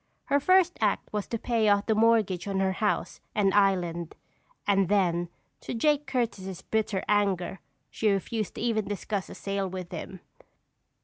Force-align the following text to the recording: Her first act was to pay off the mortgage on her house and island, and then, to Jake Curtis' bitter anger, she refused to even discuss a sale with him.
Her 0.25 0.39
first 0.39 0.79
act 0.81 1.13
was 1.13 1.27
to 1.27 1.37
pay 1.37 1.69
off 1.69 1.85
the 1.85 1.93
mortgage 1.93 2.47
on 2.47 2.59
her 2.59 2.71
house 2.71 3.21
and 3.35 3.53
island, 3.53 4.15
and 4.65 4.89
then, 4.89 5.29
to 5.59 5.75
Jake 5.75 6.07
Curtis' 6.07 6.63
bitter 6.63 7.03
anger, 7.07 7.59
she 7.91 8.09
refused 8.09 8.55
to 8.55 8.61
even 8.61 8.85
discuss 8.85 9.29
a 9.29 9.35
sale 9.35 9.69
with 9.69 9.91
him. 9.91 10.21